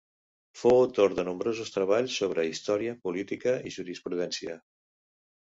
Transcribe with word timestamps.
Fou 0.59 0.77
autor 0.77 1.13
de 1.19 1.25
nombrosos 1.27 1.71
treballs 1.75 2.15
sobre 2.23 2.47
història, 2.53 2.97
política 3.05 3.55
i 3.71 3.75
jurisprudència. 3.79 4.59